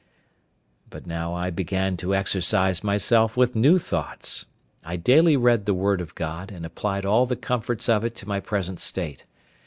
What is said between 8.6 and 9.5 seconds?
state.